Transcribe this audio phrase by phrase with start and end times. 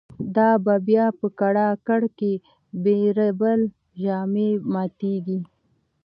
[0.35, 2.43] دا به بیا په کړاکړ کی د«
[2.83, 3.61] بیربل»
[4.01, 5.39] ژامی ماتیږی